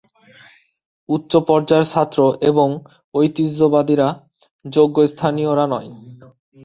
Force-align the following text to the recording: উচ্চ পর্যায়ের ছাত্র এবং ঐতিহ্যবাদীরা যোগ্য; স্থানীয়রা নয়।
উচ্চ 1.09 1.31
পর্যায়ের 1.47 1.87
ছাত্র 1.87 2.19
এবং 2.49 2.67
ঐতিহ্যবাদীরা 3.13 4.07
যোগ্য; 4.65 4.97
স্থানীয়রা 5.11 5.65
নয়। 5.73 5.89